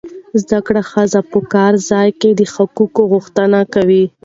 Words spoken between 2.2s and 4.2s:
د حقوقو غوښتنه کوي.